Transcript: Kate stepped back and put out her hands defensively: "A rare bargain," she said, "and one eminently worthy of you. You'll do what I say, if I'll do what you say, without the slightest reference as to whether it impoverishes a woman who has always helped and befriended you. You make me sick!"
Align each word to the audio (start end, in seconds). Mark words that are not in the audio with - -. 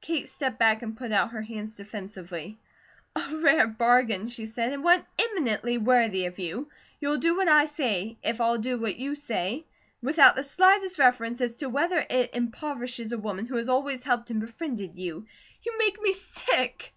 Kate 0.00 0.30
stepped 0.30 0.58
back 0.58 0.80
and 0.80 0.96
put 0.96 1.12
out 1.12 1.32
her 1.32 1.42
hands 1.42 1.76
defensively: 1.76 2.58
"A 3.14 3.36
rare 3.36 3.66
bargain," 3.66 4.26
she 4.26 4.46
said, 4.46 4.72
"and 4.72 4.82
one 4.82 5.04
eminently 5.18 5.76
worthy 5.76 6.24
of 6.24 6.38
you. 6.38 6.70
You'll 7.02 7.18
do 7.18 7.36
what 7.36 7.48
I 7.48 7.66
say, 7.66 8.16
if 8.22 8.40
I'll 8.40 8.56
do 8.56 8.78
what 8.78 8.96
you 8.96 9.14
say, 9.14 9.66
without 10.00 10.36
the 10.36 10.42
slightest 10.42 10.98
reference 10.98 11.42
as 11.42 11.58
to 11.58 11.68
whether 11.68 11.98
it 12.08 12.34
impoverishes 12.34 13.12
a 13.12 13.18
woman 13.18 13.44
who 13.44 13.56
has 13.56 13.68
always 13.68 14.02
helped 14.02 14.30
and 14.30 14.40
befriended 14.40 14.96
you. 14.98 15.26
You 15.60 15.76
make 15.76 16.00
me 16.00 16.14
sick!" 16.14 16.94